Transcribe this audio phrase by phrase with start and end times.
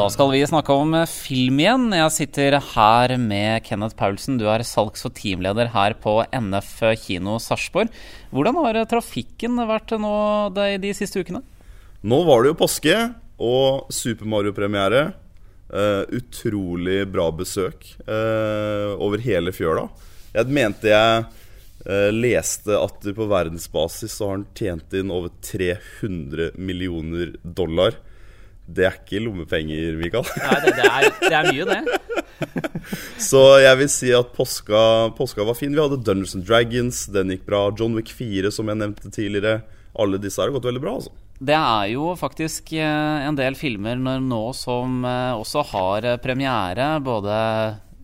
[0.00, 1.82] Da skal vi snakke om film igjen.
[1.92, 4.38] Jeg sitter her med Kenneth Paulsen.
[4.40, 6.70] Du er salgs- og teamleder her på NF
[7.02, 7.92] kino Sarpsborg.
[8.32, 10.14] Hvordan har trafikken vært nå
[10.56, 11.42] de siste ukene?
[12.00, 12.96] Nå var det jo påske
[13.36, 15.10] og Super Mario-premiere.
[15.68, 19.84] Uh, utrolig bra besøk uh, over hele fjøla.
[20.32, 21.28] Jeg mente jeg
[22.16, 28.00] leste at på verdensbasis så har han tjent inn over 300 millioner dollar
[28.76, 30.26] det er ikke lommepenger, Mikael.
[30.38, 32.20] Nei, det, det, er, det er, mye, det.
[33.30, 34.82] så jeg vil si at påska,
[35.18, 35.74] påska, var fin.
[35.74, 37.66] Vi hadde Dungeons and Dragons, den gikk bra.
[37.76, 39.60] John Wick 4, som jeg nevnte tidligere.
[40.00, 41.14] Alle disse har gått veldig bra, altså.
[41.40, 46.92] Det er jo faktisk eh, en del filmer nå som eh, også har premiere.
[47.02, 47.36] Både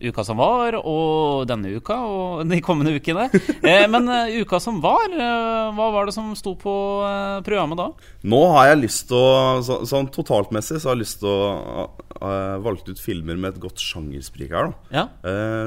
[0.01, 3.27] uka som var, og denne uka og de kommende ukene.
[3.61, 7.79] Eh, men uh, uka som var, uh, hva var det som sto på uh, programmet
[7.79, 7.89] da?
[8.27, 11.87] Nå har jeg lyst til å så, Sånn totaltmessig så har jeg lyst til å
[12.21, 14.85] uh, valgt ut filmer med et godt sjangersprik her, da.
[14.97, 15.05] Ja.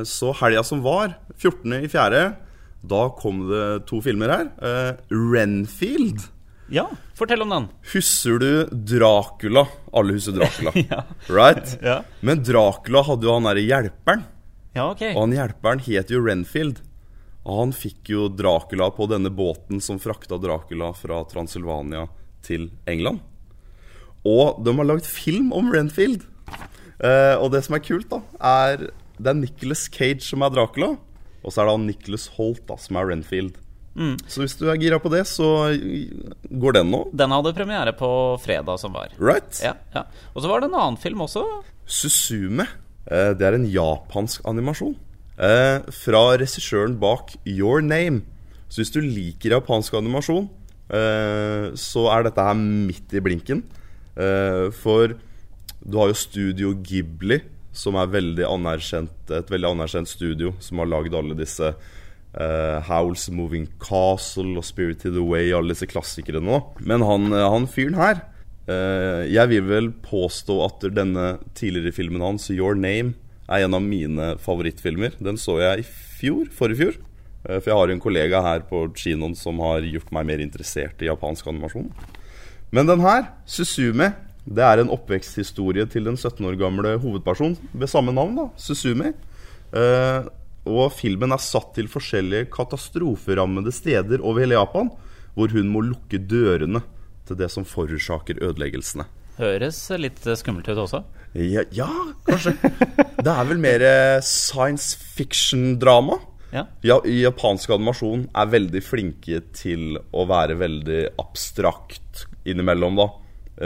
[0.09, 2.23] så helga som var, 14.4.,
[2.91, 4.47] da kom det to filmer her.
[5.13, 6.25] Renfield.
[6.71, 6.87] Ja,
[7.19, 7.67] fortell om den.
[7.93, 9.67] Husker du Dracula?
[9.93, 10.73] Alle husker Dracula.
[10.91, 11.03] ja.
[11.27, 11.79] Right?
[11.83, 12.03] Ja.
[12.21, 14.23] Men Dracula hadde jo han derre hjelperen.
[14.77, 16.79] Ja, ok Og han hjelperen het jo Renfield.
[17.43, 22.05] Og han fikk jo Dracula på denne båten som frakta Dracula fra Transylvania
[22.47, 23.23] til England.
[24.29, 26.23] Og de har lagd film om Renfield.
[27.01, 30.95] Eh, og det som er kult, da, er det er Nicholas Cage som er Dracula.
[31.41, 33.57] Og så er det han Nicholas Holt da, som er Renfield.
[33.99, 34.15] Mm.
[34.31, 35.71] Så hvis du er gira på det, så
[36.51, 37.03] går den nå.
[37.17, 38.11] Den hadde premiere på
[38.43, 39.15] fredag som var.
[39.19, 40.05] Right ja, ja.
[40.35, 41.45] Og så var det en annen film også.
[41.91, 42.69] Susume.
[43.11, 44.95] Eh, det er en japansk animasjon.
[45.41, 48.23] Eh, fra regissøren bak Your Name.
[48.71, 50.47] Så hvis du liker japansk animasjon,
[50.95, 53.65] eh, så er dette her midt i blinken.
[54.77, 55.15] For
[55.81, 57.39] du har jo Studio Ghibli,
[57.73, 61.71] som er veldig et veldig anerkjent studio, som har lagd alle disse
[62.31, 66.61] Uh, Howls Moving Castle og Spirited Away, alle disse klassikerne nå.
[66.87, 68.21] Men han, eh, han fyren her
[68.71, 73.17] uh, Jeg vil vel påstå at denne tidligere filmen hans, Your Name,
[73.51, 75.19] er en av mine favorittfilmer.
[75.19, 75.89] Den så jeg i
[76.21, 77.03] fjor, forrige fjor.
[77.49, 81.03] Uh, for jeg har en kollega her på kinoen som har gjort meg mer interessert
[81.03, 81.91] i japansk animasjon.
[82.71, 84.13] Men den her, Susume,
[84.47, 89.17] det er en oppveksthistorie til den 17 år gamle hovedpersonen ved samme navn, da, Susume.
[89.75, 90.31] Uh,
[90.69, 94.91] og filmen er satt til forskjellige katastroferammede steder over hele Japan,
[95.35, 96.83] hvor hun må lukke dørene
[97.29, 99.07] til det som forårsaker ødeleggelsene.
[99.41, 101.05] Høres litt skummelt ut også?
[101.33, 101.89] Ja, ja
[102.27, 102.57] kanskje.
[103.25, 103.85] det er vel mer
[104.27, 106.19] science fiction-drama.
[106.51, 106.67] Ja.
[106.83, 106.99] ja.
[107.07, 113.09] Japansk animasjon er veldig flinke til å være veldig abstrakt innimellom, da.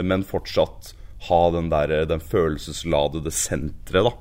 [0.05, 0.93] Men fortsatt
[1.25, 4.13] ha den, der, den følelsesladede senteret, da.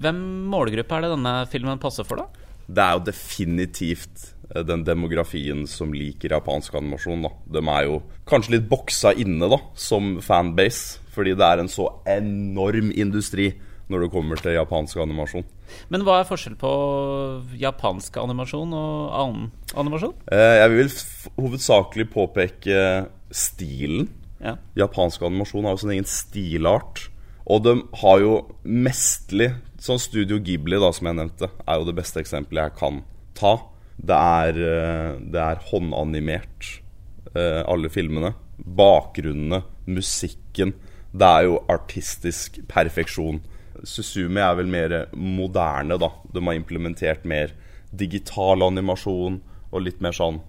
[0.00, 2.46] Hvem målgruppe er det denne filmen passer for, da?
[2.70, 7.26] Det er jo definitivt eh, den demografien som liker japansk animasjon.
[7.26, 7.32] da.
[7.58, 7.98] De er jo
[8.30, 13.52] kanskje litt boksa inne da, som fanbase, fordi det er en så enorm industri
[13.90, 15.44] når det kommer til japansk animasjon.
[15.90, 16.70] Men hva er forskjell på
[17.58, 20.14] japansk animasjon og annen animasjon?
[20.30, 20.92] Eh, jeg vil
[21.36, 22.84] hovedsakelig påpeke
[23.34, 24.08] stilen.
[24.40, 24.56] Ja.
[24.78, 27.08] Japansk animasjon har jo sin egen stilart.
[27.50, 29.50] Og de har jo mestlig
[29.80, 32.98] Sånn Studio Ghibli, da, som jeg nevnte, er jo det beste eksempelet jeg kan
[33.38, 33.54] ta.
[33.96, 36.66] Det er, eh, det er håndanimert,
[37.34, 38.34] eh, alle filmene.
[38.60, 40.74] Bakgrunnene, musikken.
[41.16, 43.40] Det er jo artistisk perfeksjon.
[43.82, 46.10] Susumi er vel mer moderne, da.
[46.30, 47.52] De har implementert mer
[47.96, 49.40] digital animasjon
[49.72, 50.42] og litt mer sånn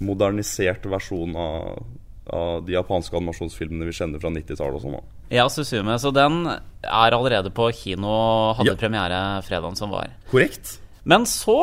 [0.00, 1.86] modernisert versjon av,
[2.30, 5.08] av de japanske animasjonsfilmene vi kjenner fra 90-tallet og sånn.
[5.32, 5.96] ja, Susume.
[5.98, 8.12] Så den er allerede på kino
[8.58, 8.78] hadde ja.
[8.78, 10.12] premiere fredagen som var.
[10.30, 10.78] Korrekt.
[11.02, 11.58] Men så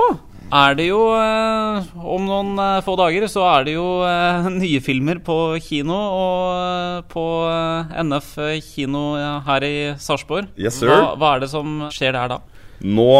[0.49, 4.81] er det jo eh, Om noen eh, få dager så er det jo eh, nye
[4.83, 5.95] filmer på kino.
[5.95, 7.25] Og på
[8.03, 8.33] NF
[8.65, 9.03] kino
[9.47, 10.51] her i Sarpsborg.
[10.59, 10.91] Yes, sir.
[10.91, 12.41] Hva, hva, er det som skjer der da?
[12.83, 13.11] Nå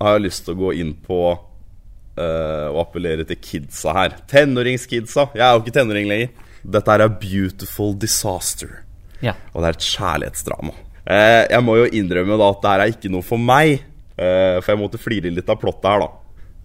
[0.00, 4.18] har jeg lyst til å gå inn på uh, og appellere til kidsa her.
[4.28, 5.30] Tenåringskidsa.
[5.36, 6.34] Jeg er jo ikke tenåring lenger.
[6.66, 8.82] Dette er Beautiful Disaster.
[9.22, 9.36] Ja.
[9.54, 10.74] Og det er et kjærlighetsdrama.
[11.06, 13.84] Eh, jeg må jo innrømme da at det her er ikke noe for meg.
[14.16, 16.10] Eh, for jeg måtte flire litt av plottet her, da.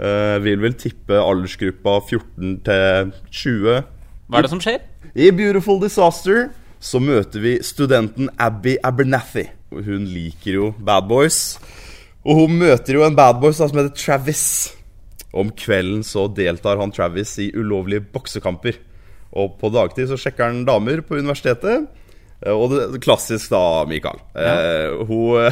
[0.02, 3.86] Eh, vil vel tippe aldersgruppa 14 til 20.
[4.32, 4.82] Hva er det som skjer?
[5.14, 6.50] I Beautiful Disaster
[6.82, 9.50] så møter vi studenten Abby Abernathy.
[9.72, 11.60] Hun liker jo bad boys.
[12.26, 14.46] Og hun møter jo en bad boy som heter Travis.
[15.32, 18.80] Om kvelden så deltar han Travis i ulovlige boksekamper.
[19.32, 21.88] Og på dagtid så sjekker han damer på universitetet.
[22.42, 24.20] Eh, Og det, klassisk da, Mikael.
[24.36, 25.52] Eh, hun,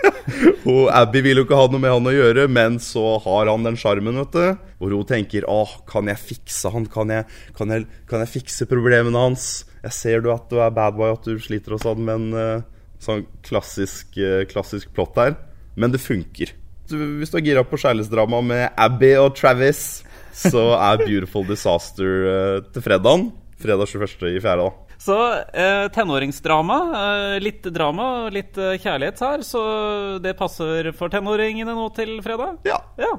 [0.64, 3.66] hun Abby vil jo ikke ha noe med han å gjøre, men så har han
[3.66, 4.70] den sjarmen, vet du.
[4.80, 6.88] Hvor hun tenker åh, kan jeg fikse han?
[6.90, 7.28] Kan jeg,
[7.58, 9.50] kan jeg, kan jeg fikse problemene hans?
[9.82, 12.64] Jeg ser du at du er bad boy, at du sliter og sånn, men eh,
[13.02, 15.36] sånn klassisk, eh, klassisk plott her.
[15.78, 16.52] Men det funker.
[16.92, 20.02] Hvis du er gira på kjærlighetsdrama med Abby og Travis,
[20.36, 23.30] så er Beautiful Disaster eh, til fredagen.
[23.62, 24.32] Fredag 21.
[24.32, 24.92] i fjerde, da.
[25.02, 25.16] Så
[25.58, 26.78] eh, tenåringsdrama.
[26.98, 29.62] Eh, litt drama og litt eh, kjærlighet her, så
[30.22, 32.60] det passer for tenåringene nå til fredag?
[32.68, 32.78] Ja.
[33.00, 33.16] Ja.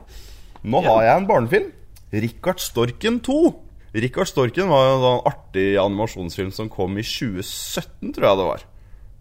[0.63, 1.71] Nå har jeg en barnefilm.
[2.13, 3.37] Rikard Storken 2.
[3.99, 8.47] Rikard Storken var jo sånn en artig animasjonsfilm som kom i 2017, tror jeg det
[8.47, 8.63] var.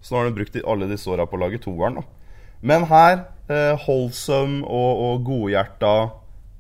[0.03, 1.99] Så nå har de brukt alle disse åra på å lage toeren.
[2.63, 5.95] Men her, eh, holdsom og, og godhjerta,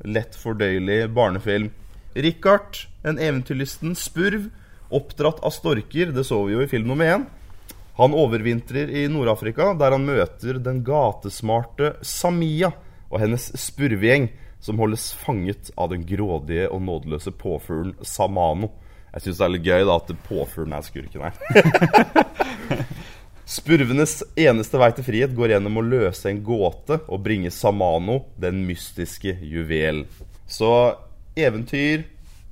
[0.04, 1.70] lett fordøyelig barnefilm.
[2.12, 4.50] Rikard, en eventyrlysten spurv,
[4.92, 7.24] oppdratt av storker, det så vi jo i film nummer én.
[7.96, 12.72] Han overvintrer i Nord-Afrika, der han møter den gatesmarte Samia
[13.12, 14.30] og hennes spurvegjeng,
[14.62, 18.70] som holdes fanget av den grådige og nådeløse påfuglen Samano.
[19.12, 21.34] Jeg syns det er litt gøy da at påfuglen er skurken her.
[23.48, 28.62] Spurvenes eneste vei til frihet går gjennom å løse en gåte og bringe Samano, den
[28.68, 30.04] mystiske juvel.
[30.46, 30.68] Så
[31.38, 32.04] eventyr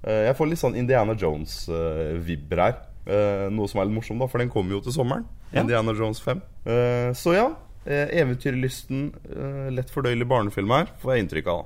[0.02, 2.78] eh, Jeg får litt sånn Indiana Jones-vibber her.
[3.06, 5.26] Eh, Noe som er litt morsomt, da, for den kommer jo til sommeren.
[5.52, 5.62] Ja.
[5.64, 6.42] Indiana Jones 5.
[6.66, 7.48] Eh, Så ja.
[7.90, 9.06] Eventyrlysten,
[9.72, 11.62] lett fordøyelig barnefilm her, får jeg inntrykk av.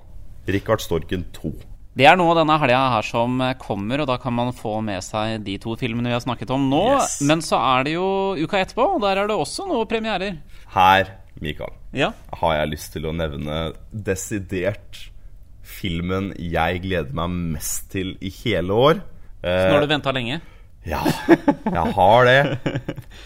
[0.46, 1.50] Richard Storken 2.
[1.94, 5.44] Det er nå denne helga her som kommer, og da kan man få med seg
[5.46, 6.81] de to filmene vi har snakket om nå.
[6.96, 7.20] Yes.
[7.23, 10.41] Men så er det jo uka etterpå, og der er det også noe premierer.
[10.75, 12.11] Her, Mikael, Ja.
[12.41, 13.61] har jeg lyst til å nevne
[13.94, 15.05] desidert
[15.64, 19.00] filmen jeg gleder meg mest til i hele år.
[19.44, 20.41] Så nå har du venta lenge.
[20.84, 21.00] Ja,
[21.64, 22.40] jeg har det.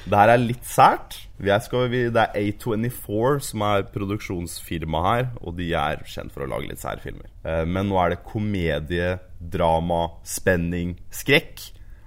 [0.06, 1.16] Det her er litt sært.
[1.64, 6.70] Skal, det er A24 som er produksjonsfirma her, og de er kjent for å lage
[6.70, 7.26] litt sære filmer.
[7.43, 11.64] Eh, Men nå er det komedie, drama, spenning, skrekk.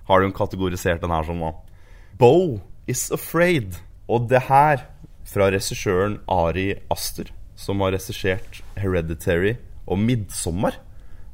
[0.08, 1.52] Har du kategorisert den her som nå.
[2.20, 2.62] Bo
[2.92, 3.76] is afraid.
[4.12, 4.86] Og det her,
[5.32, 9.58] fra regissøren Ari Aster, som har regissert Hereditary
[9.88, 10.76] og Midtsommer,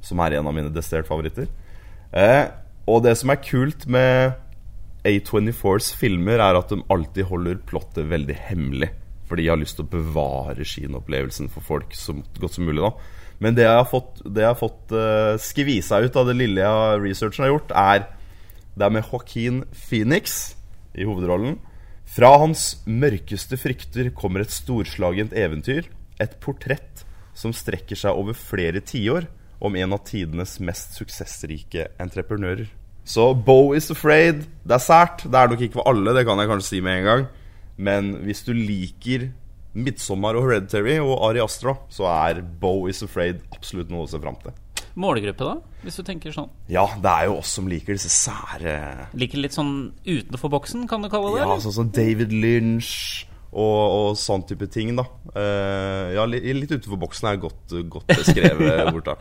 [0.05, 1.47] som er en av mine desidert favoritter.
[2.13, 2.45] Eh,
[2.87, 4.37] og det som er kult med
[5.07, 8.89] A24s filmer, er at de alltid holder plottet veldig hemmelig.
[9.27, 12.83] For de har lyst til å bevare kinoopplevelsen for folk så godt som mulig.
[12.83, 12.93] da
[13.43, 17.01] Men det jeg har fått, jeg har fått uh, skvisa ut av det lille jeg
[17.03, 18.07] researchen har gjort, er
[18.77, 20.55] Det er med Joaquin Phoenix
[20.95, 21.57] i hovedrollen.
[22.07, 25.89] Fra hans mørkeste frykter kommer et storslagent eventyr.
[26.21, 27.03] Et portrett
[27.37, 29.27] som strekker seg over flere tiår
[29.59, 32.67] om en av tidenes mest suksessrike entreprenører.
[33.07, 34.43] Så Bo is afraid.
[34.67, 35.23] Det er sært.
[35.23, 37.27] Det er nok ikke for alle, det kan jeg kanskje si med en gang.
[37.77, 39.29] Men hvis du liker
[39.77, 44.19] Midtsommer og Hereditary og Ari Astra, så er Bo is afraid absolutt noe å se
[44.19, 44.55] fram til.
[44.97, 45.81] Målgruppe, da?
[45.85, 46.49] Hvis du tenker sånn.
[46.73, 48.73] Ja, det er jo oss som liker disse sære
[49.13, 51.43] Liker litt sånn utenfor boksen, kan du kalle det?
[51.45, 55.07] Ja, sånn som David Lynch og, og sånn type ting, da.
[55.33, 59.17] Eh, ja, litt, litt utenfor boksen er godt, godt beskrevet borta.